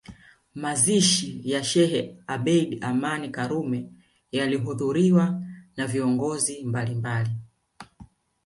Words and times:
Mazishi 0.61 1.41
ya 1.51 1.63
Sheikh 1.63 2.17
Abeid 2.27 2.83
Amani 2.85 3.29
Karume 3.29 3.91
yalihudhuriwa 4.31 5.43
na 5.77 5.87
viongozi 5.87 6.63
mbalimbali 6.65 7.31